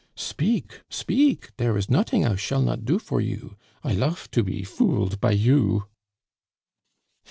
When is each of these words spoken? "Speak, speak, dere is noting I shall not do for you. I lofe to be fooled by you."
"Speak, 0.15 0.81
speak, 0.89 1.55
dere 1.57 1.77
is 1.77 1.87
noting 1.87 2.25
I 2.25 2.35
shall 2.35 2.63
not 2.63 2.85
do 2.85 2.97
for 2.97 3.21
you. 3.21 3.55
I 3.83 3.93
lofe 3.93 4.31
to 4.31 4.41
be 4.41 4.63
fooled 4.63 5.19
by 5.21 5.33
you." 5.33 5.85